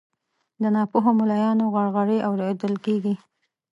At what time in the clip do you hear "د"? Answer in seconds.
0.61-0.63